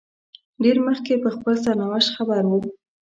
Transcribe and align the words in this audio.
ډېر 0.63 0.77
مخکې 0.87 1.13
په 1.23 1.29
خپل 1.35 1.53
سرنوشت 1.65 2.09
خبر 2.15 2.41
وو. 2.47 2.59